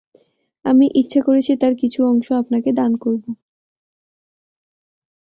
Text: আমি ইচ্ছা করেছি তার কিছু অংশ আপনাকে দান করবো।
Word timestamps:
আমি 0.65 0.85
ইচ্ছা 0.95 1.19
করেছি 1.21 1.51
তার 1.55 1.73
কিছু 1.75 1.99
অংশ 2.05 2.27
আপনাকে 2.31 2.69
দান 2.71 2.91
করবো। 2.97 3.29